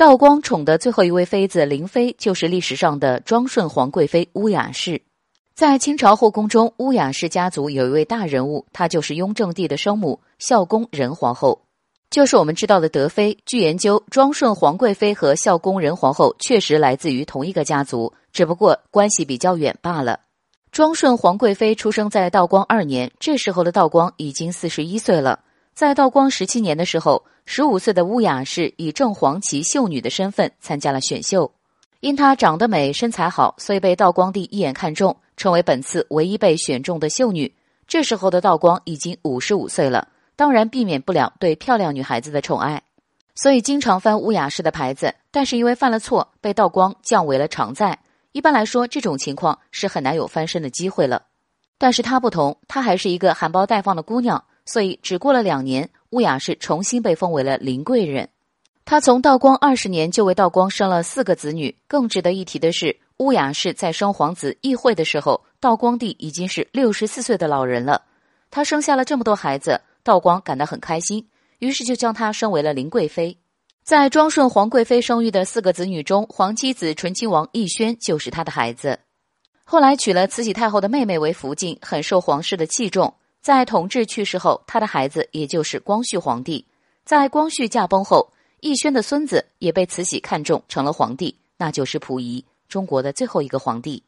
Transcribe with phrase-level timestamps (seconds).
[0.00, 5.02] 道光宠的最后一位妃子林妃，就是历史上的庄顺皇贵妃乌雅氏。
[5.54, 11.60] 在清朝后宫中，乌雅氏家族有一位大人物，她就是雍正帝的生母孝恭仁皇后，
[12.08, 13.36] 就是我们知道的德妃。
[13.44, 20.18] 据研究，庄顺皇贵妃和孝恭仁皇后确实来自于同一个家族，只不过关系比较远罢了。
[20.72, 25.40] 庄顺皇贵妃出生在道光二年，这时候的道光已经四十一岁了。
[25.80, 31.50] 在道光十七年的时候，十五岁的乌雅氏以正黄旗秀女的身份参加了选秀，
[32.00, 35.16] 因她长得美、身材好，所以被道光帝一眼看中。
[35.38, 37.50] 成为本次唯一被选中的秀女。
[37.88, 40.06] 这时候的道光已经五十五岁了，
[40.36, 42.82] 当然避免不了对漂亮女孩子的宠爱，
[43.34, 45.14] 所以经常翻乌雅氏的牌子。
[45.30, 47.98] 但是因为犯了错，被道光降为了常在。
[48.32, 51.22] 一般来说，这种情况是很难有翻身的机会了。
[51.78, 58.28] 但是她不同，她还是一个含苞待放的姑娘，所以只过了两年，乌雅氏重新被封为了林贵人。
[58.84, 61.74] 她从道光二十年就为道光生了四个子女。
[61.88, 62.96] 更值得一提的是。
[63.18, 68.00] 乌雅氏在生皇子奕惠的时候，道光帝已经是六十四岁的老人了。
[68.50, 73.36] 他生下了这么多孩子，道光感到很开心，于是就将她升为了林贵妃。
[73.82, 78.98] 在庄顺皇贵妃生育的四个子女中，皇七子醇亲王奕轩就是他的孩子。
[79.64, 83.12] 后来娶了慈禧太后的妹妹为福晋，很受皇室的器重。
[83.40, 86.66] 在同治去世后，他的孩子也就是光绪皇帝。
[87.04, 92.44] 在光绪驾崩后，奕轩的孙子也被慈禧看中，成了皇帝，那就是溥仪。
[92.68, 94.02] 中国的最后一个皇帝。